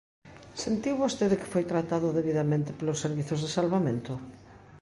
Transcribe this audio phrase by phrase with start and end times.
[0.63, 4.13] Sentiu vostede que foi tratado debidamente polos servizos de salvamento?